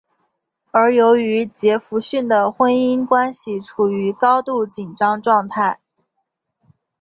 [0.71, 5.79] 而由于杰佛逊的婚姻关系处于高度紧张状态。